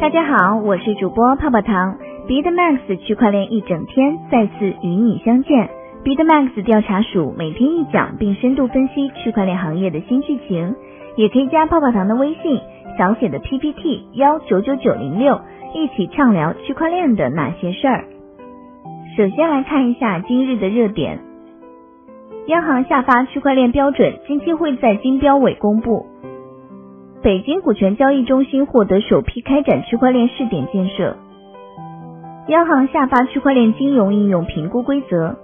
[0.00, 1.96] 大家好，我是主播泡泡糖。
[2.28, 5.68] BitMax 区块链一整天再次与你相见。
[6.04, 10.76] BitMax 调查署每天一讲，并深度分析区块链行业的新剧情。
[11.16, 12.60] 也可以加泡泡糖的微信，
[12.96, 15.40] 小写的 PPT 幺九九九零六，
[15.74, 18.04] 一起畅聊区块链的那些事儿。
[19.16, 21.18] 首先来看一下今日的热点。
[22.46, 26.06] 央行下发区块链标准，近期会在金标委公布。
[27.20, 31.16] 北京股权交易中心获得首批开展区块链试点建设。
[32.46, 35.36] 央行下发区块链金融应用评估规则。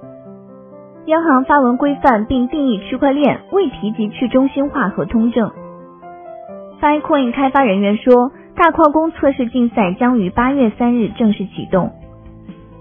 [1.06, 5.50] 央行发文规范并定义区块链，未提及去中心化和通证。
[6.80, 11.90] Filecoin 开发人员说，大矿工测试竞赛将于八月三日正式启动。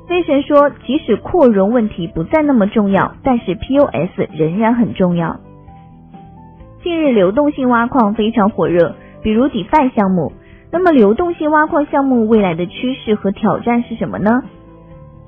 [0.08, 5.40] 威神说，即使扩容问题不再那么重要，但是 POS 仍然很重要。
[6.84, 10.34] 近日流动性挖矿非常火热，比如 DeFi 项目。
[10.70, 14.44] 那么流动性挖矿项目未来的趋势和挑战是什么呢？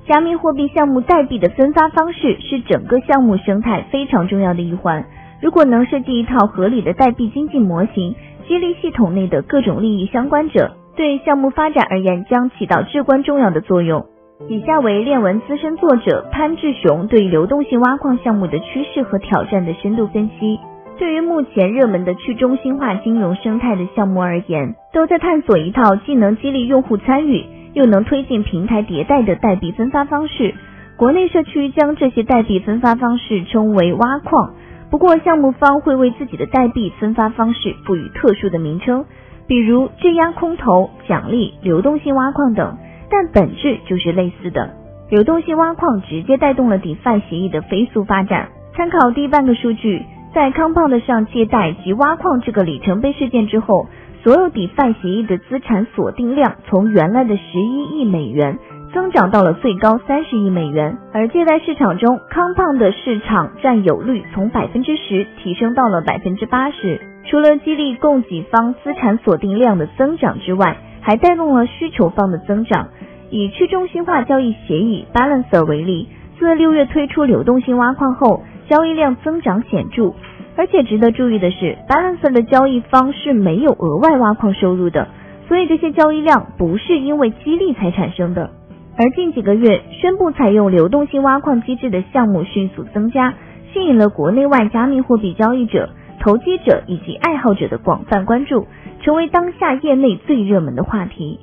[0.05, 5.05] 加密货币项目代币的分发方式是整个项目生态非常重要的一环。
[5.41, 8.15] 如果能设计一套合理的代币经济模型，
[8.47, 14.05] 激励系统内的各种利益相关者，对项目发展而言将起到至关重要的作用。
[14.49, 20.59] 以下为链文资深作者潘志雄对流动性挖矿项目的趋势和挑战的深度分析。
[20.97, 30.53] 对于目前热门的去中心化金融生态的项目而言，都在探索一套既能激励用户参与，又能推进平台迭代的代币分发方式。
[30.97, 34.53] 国内社区将这些代币分发方式称为挖矿，
[34.89, 39.05] 不过项目方会为自己的代币分发方式赋予特殊的名称，
[39.47, 42.77] 比如质押空投、奖励、流动性挖矿等。
[43.09, 44.73] 但本质就是类似的。
[45.09, 48.47] 流动性挖矿直接带动了 DeFi 协议的飞速发展。
[48.75, 50.01] 参考第半个数据，
[50.35, 53.87] 在 Compound 上借贷及挖矿这个里程碑事件之后，
[54.21, 58.59] 所有 DeFi 协议的资产锁定量从原来的十一亿美元
[58.93, 66.99] 增长到了最高三十亿美元，而借贷市场中 Compound 的市场占有率从百分之十提升到了百分之八十。
[67.29, 72.89] 除了激励供给方资产锁定量的增长之外，还带动了需求方的增长。
[73.29, 80.13] 以去中心化交易协议 Balancer 为例，自六月推出流动性挖矿后，交易量增长显著。
[80.57, 85.07] 而且值得注意的是，Balancer 的交易方是没有额外挖矿收入的，
[85.47, 88.51] 所以这些交易量不是因为激励才产生的。
[88.97, 93.33] 而近几个月宣布采用流动性挖矿机制的项目迅速增加，
[93.73, 95.89] 吸引了国内外加密货币交易者、
[96.21, 98.67] 投机者以及爱好者的广泛关注，
[99.01, 101.41] 成为当下业内最热门的话题。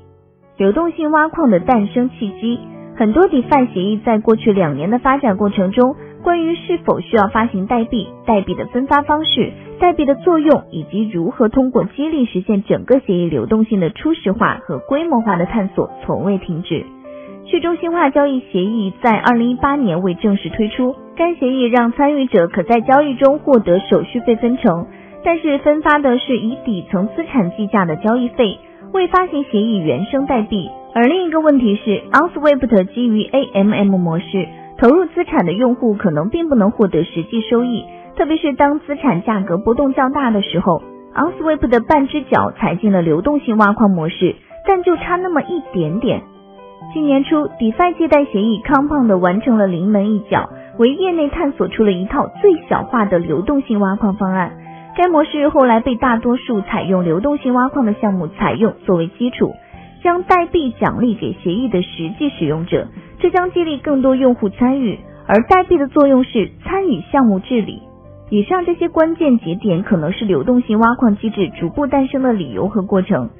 [0.57, 2.59] 流动性挖矿的诞生契机，
[3.03, 16.87] 很多 DeFi 协议在过去两年的发展过程中，关于是否需要发行代币、代币的分发方式、代币的作用，以及如何通过激励实现整个协议流动性的初始化和规模化的探索，从未停止。
[17.45, 24.87] 去中心化交易协议在二零一八年未正式推出，该协议让参与者可在交易中获得手续费分成，
[25.25, 28.61] 但是分发的是以底层资产计价的交易费。
[28.93, 37.85] 未发行协议原生代币，而另一个问题是，OnSwift 基于 AMM 模式，投入资产的用户可能并不能获得实际收益，
[38.17, 40.83] 特别是当资产价格波动较大的时候。
[41.15, 44.37] OnSwift 的半只脚踩进了流动性挖矿模式，
[44.67, 46.23] 但就差那么一点点。
[46.93, 54.53] 今年初，DeFi 借贷协议 Compound 完成了临门一脚，为业内探索出了一套最小化的流动性挖矿方案。
[54.95, 59.55] 该模式后来被大多数采用流动性挖矿的项目采用作为基础，
[60.03, 62.89] 将代币奖励给协议的实际使用者，
[63.19, 64.99] 这将激励更多用户参与。
[65.27, 67.81] 而代币的作用是参与项目治理。
[68.29, 73.31] 以上这些关键节点可能是流动性挖矿机制逐步诞生的理由和过程。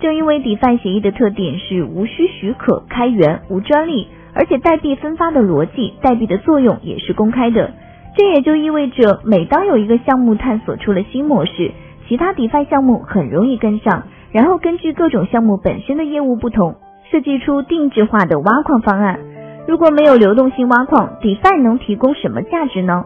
[0.00, 7.72] 正因为 DeFi 协议的特点是无需许可开源、无专利，而且代币分发的逻辑、代币的作用也是公开的。
[8.18, 11.70] 这也就意味着，每当有一个项目探索出了新模式，
[12.08, 16.74] 其他 DeFi 项目很容易跟上，然后根据各种项目本身的业务不同，
[17.12, 19.20] 设计出定制化的挖矿方案。
[19.68, 23.04] 如果没有流动性挖矿，DeFi 能提供什么价值呢？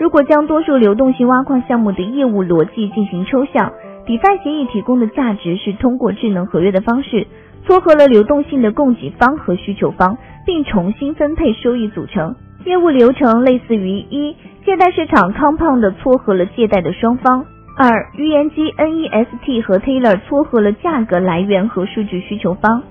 [0.00, 3.72] 如果将多数流动性挖矿项目的业务逻辑进行抽象
[4.06, 7.28] ，DeFi 协议提供的价值是通过智能合约的方式，
[7.64, 12.34] 撮合了流动性的供给方和需求方，并重新分配收益组成。
[12.64, 14.34] 业务流程类似于一。
[14.68, 17.46] 借贷市场 Compound 撮合了借贷的双方。
[17.74, 22.82] 二、预言机 NEST 和 Taylor 撮合了价格来源和数据需求方。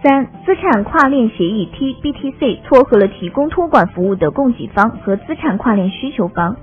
[0.00, 6.54] 三、资产跨链协议 TBTC 撮合了提供托管服务的供给方和资产跨链需求方。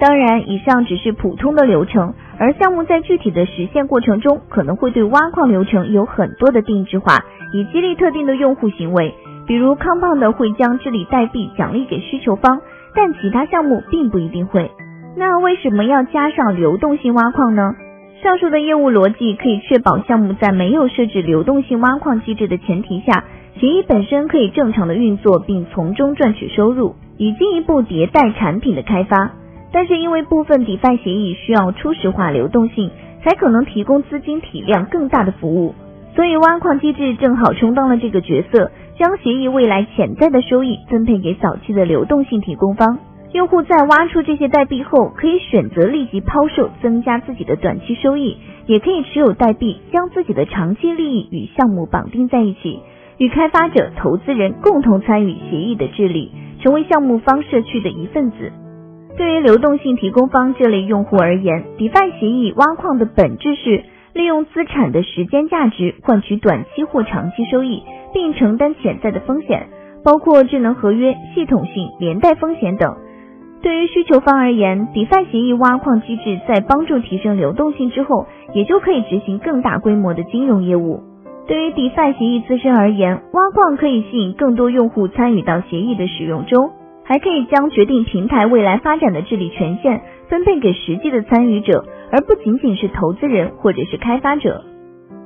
[0.00, 7.20] 当然，以上只是普通的流程，而项目在具体的实现过程中，可能会对挖矿流程有很多的定制化，
[7.52, 9.14] 以激励特定的用户行为。
[9.46, 12.60] 比如康胖的会将治理代币奖励给需求方，
[12.94, 14.70] 但其他项目并不一定会。
[15.16, 17.74] 那为什么要加上流动性挖矿呢？
[18.22, 23.24] 上述的业务逻辑可以确保项目在没有设置流动性挖矿机制的前提下，
[23.58, 29.32] 协议本身可以正常的运作，并从中赚取收入，以进一步迭代产品的开发。
[29.72, 32.90] 但是因为部分 DeFi 协议需要初始化流动性，
[33.24, 35.74] 才可能提供资金体量更大的服务，
[36.14, 42.98] 所以挖矿机制正好充当了这个角色，将协议未来潜在的收益分配给早期的流动性提供方。
[43.32, 48.36] 用户在挖出这些代币后，可以选择立即抛售，增加自己的短期收益；
[48.66, 52.80] 也可以持有代币，将自己的长期利益与项目绑定在一起，
[53.18, 58.50] 与开发者、投资人共同参与协议的治理，成为项目方社区的一份子。
[59.16, 69.68] 对于流动性提供方这类用户而言，DeFi 协议挖矿的本质是利用资产的时间价值换取短期或长期收益，并承担潜在的风险，
[70.04, 72.96] 包括智能合约、系统性、连带风险等。
[73.62, 81.02] 对于需求方而言，DeFi 协议挖矿机制在帮助提升流动性之后，也就可以执行更大规模的金融业务。
[81.46, 86.70] 对于 DeFi 协议自身而言，挖矿可以吸引更多用户参与到协议的使用中，
[87.04, 94.64] 还可以将决定平台未来发展的治理权限分配给实际的参与者，而不仅仅是投资人或者是开发者。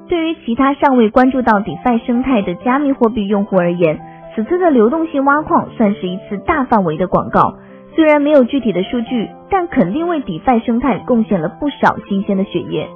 [0.08, 3.98] 对于其他尚未关注到 DeFi 生态的加密货币用户而言，
[4.34, 7.54] 此次的流动性挖矿算是一次大范围的广告。
[7.94, 12.88] 虽然没有具体的数据，但肯定为 DeFi 生态贡献了不少新鲜的血液。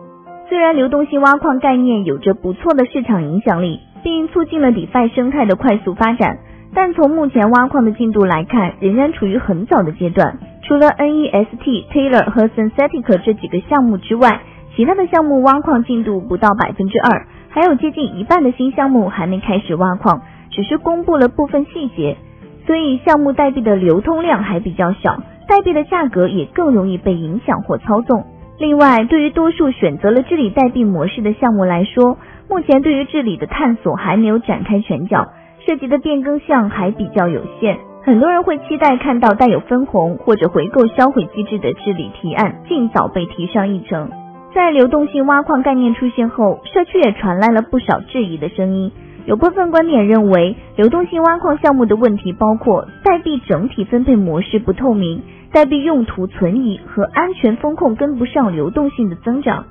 [0.49, 6.39] 虽然流动性挖矿概念有着不错的市场影响力，并促进了 DeFi 生态的快速发展，
[6.75, 10.39] 但从目前挖矿的进度来看，仍然处于很早的阶段。
[10.69, 11.47] 除了 Nest、
[11.91, 14.43] Taylor 和 Synthetic 这几个项目之外，
[14.77, 20.21] 其他的项目挖矿进度不到百分之二，还有接近一半的新项目还没开始挖矿，
[20.51, 22.19] 只是公布了部分细节。
[22.67, 28.27] 所以项目代币的流通量还比较小，代币的价格也更容易被影响或操纵。
[28.59, 32.19] 另外，对于多数选择了治理代币模式的项目来说，
[32.51, 35.29] 目前对于治理的探索还没有展开全角，
[35.67, 37.79] 涉及的变更项还比较有限。
[38.05, 44.11] 很多人会期待看到带有分红或者回购销毁机制的治理提案尽早被提上议程。
[44.55, 48.91] 在流动性挖矿概念出现后，社区也传来了不少质疑的声音。
[49.27, 55.23] 有部分观点认为，流动性挖矿项目的问题包括代币整体分配模式不透明、
[55.53, 59.67] 代币用途存疑和安全风控跟不上流动性的增长。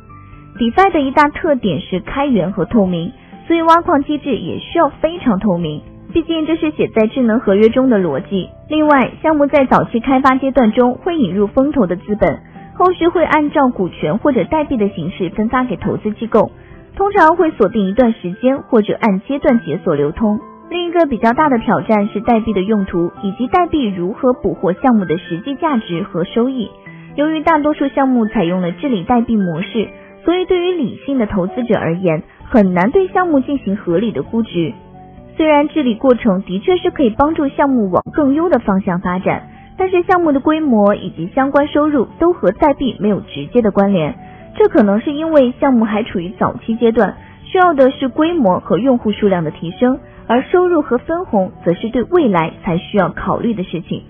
[0.59, 3.12] DeFi 的一大特点是开源和透明，
[3.47, 5.81] 所以挖矿机制也需要非常透明，
[6.18, 8.50] 毕竟这是写在智能合约中的逻辑。
[8.69, 12.40] 另外，项目在早期开发阶段中会引入风投的资本，
[12.74, 16.50] 后续会按照股权或者代币的形式分发给投资机构。
[16.96, 20.40] 通常会锁定一段时间，或者按阶段解锁流通。
[20.72, 26.72] 另一个比较大的挑战是代币的用途，以及代币如何捕获项目的实际价值和收益。
[27.16, 29.88] 由于大多数项目采用了治理代币模式，
[30.25, 34.74] 所以对于理性的投资者而言，很难对项目进行合理的估值。
[35.38, 39.48] 虽然治理过程的确是可以帮助项目往更优的方向发展，
[39.78, 44.15] 但是项目的规模以及相关收入都和代币没有直接的关联。
[44.56, 54.01] 这可能是因为项目还处于早期阶段，需要的是规模和用户数量的提升，而收入和分红则是对未来才需要考虑的事情。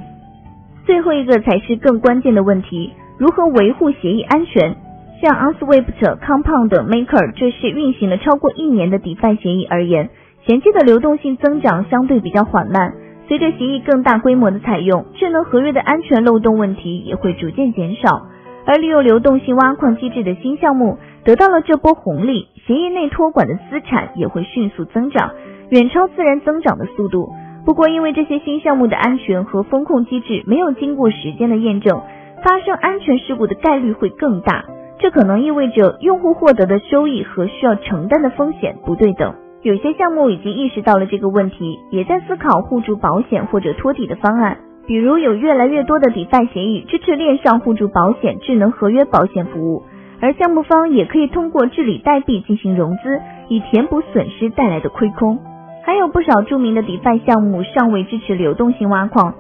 [0.85, 4.77] 最后一个才是更关键的问题：如何维护协议安全？
[5.21, 10.09] 像 Unswift、Compound、Maker 这些运行了超过一年的 DeFi 协议而言，
[10.47, 12.93] 前期的流动性增长相对比较缓慢。
[13.27, 18.27] 随着协议更大规模的采用，智能合约的安全漏洞问题也会逐渐减少。
[18.65, 25.31] 而利用流动性挖矿机制的新项目得到了这波红利，协议内托管的资产也会迅速增长，
[25.69, 27.29] 远超自然增长的速度。
[27.65, 32.01] 不过，因为这些新项目的安全和风控机制没有经过时间的验证，
[32.41, 34.63] 发生安全事故的概率会更大。
[34.97, 39.35] 这可能意味着用户获得的收益和需要承担的风险不对等。
[39.63, 44.57] 有些项目已经意识到了这个问题，也在思考互助保险或者托底的方案。
[44.85, 49.83] 比如有越来越多的 DeFi 协议支持链上互助保险、智能合约保险服务，
[50.21, 55.39] 而项目方也可以通过治理代币进行融资，以填补损失带来的亏空。
[55.83, 59.33] 还有不少著名的 DeFi 项目尚未支持流动性挖矿，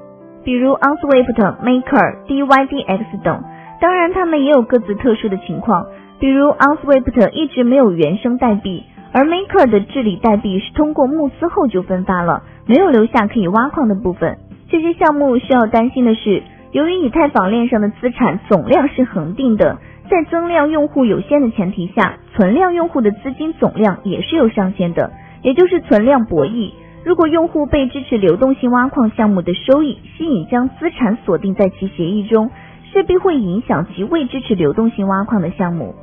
[0.43, 3.43] 比如 Unswift、Maker、DYDX 等。
[3.79, 5.85] 当然，他们也有各自特殊的情况，
[6.19, 8.83] 比如 Unswift 一直没有原生代币，
[9.13, 14.37] 而 Maker 的治理代币是通过募资后就分发了，没有留下可以挖矿的部分。
[14.69, 19.77] 这些项目需要担心的是，由于以太坊链上的资产总量是恒定的，
[20.09, 25.11] 在增量用户有限的前提下，存量用户的资金总量也是有上限的，
[25.41, 26.73] 也就是存量博弈。
[27.05, 32.51] 如果用户被支持流动性挖矿项目的收益吸引，将资产锁定在其协议中，
[32.91, 35.95] 势必会影响其未支持流动性挖矿的项目。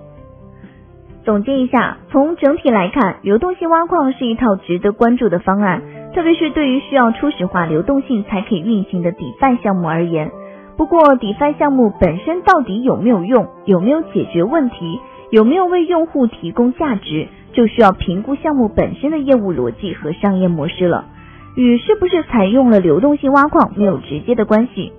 [1.25, 5.81] 总结一下，从整体来看，流动性挖矿是一套值得关注的方案，
[6.14, 10.31] 特别是对于需要初始化流动性才可以运行的 DeFi 项目而言。
[10.76, 15.00] 不过，DeFi 项目本身到底有没有用，有没有解决问题，
[15.31, 17.28] 有没有为用户提供价值？
[17.54, 21.07] 就需要评估项目本身的业务逻辑和商业模式了，
[21.54, 24.93] 与是不是采用了流动性挖矿没有直接的关系。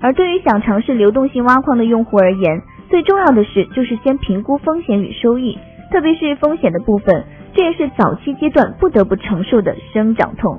[0.00, 5.56] 而对于想尝试流动性挖矿的用户而言，最重要的是就是先评估风险与收益，
[5.92, 10.58] 特别是风险的部分，这也是早期阶段不得不承受的生长痛。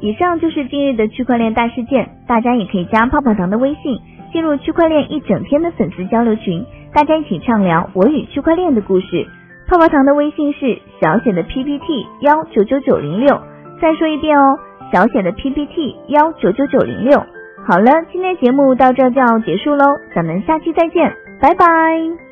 [0.00, 4.00] 以上就是今日的区块链大事件，大家也可以加泡泡糖的微信，
[4.32, 9.26] 进入区块链一整天的粉丝交流群，大家一起畅聊我与区块链的故事。
[9.68, 13.40] 泡泡糖的微信是小写的 PPT 幺九九九零六，
[13.80, 14.58] 再说一遍哦，
[14.92, 17.22] 小写的 PPT 幺九九九零六。
[17.66, 22.27] 好了，今天节目到这就要结束喽，咱们下期再见，拜拜。